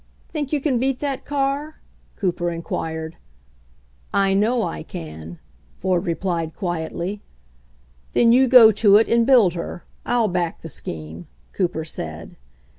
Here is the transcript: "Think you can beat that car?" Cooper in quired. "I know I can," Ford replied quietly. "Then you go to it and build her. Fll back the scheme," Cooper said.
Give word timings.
"Think 0.29 0.51
you 0.51 0.59
can 0.59 0.79
beat 0.79 0.99
that 1.01 1.25
car?" 1.25 1.79
Cooper 2.15 2.49
in 2.49 2.63
quired. 2.63 3.17
"I 4.11 4.33
know 4.33 4.63
I 4.63 4.81
can," 4.81 5.37
Ford 5.77 6.07
replied 6.07 6.55
quietly. 6.55 7.21
"Then 8.13 8.31
you 8.31 8.47
go 8.47 8.71
to 8.71 8.97
it 8.97 9.07
and 9.07 9.27
build 9.27 9.53
her. 9.53 9.85
Fll 10.03 10.33
back 10.33 10.61
the 10.61 10.69
scheme," 10.69 11.27
Cooper 11.53 11.85
said. 11.85 12.35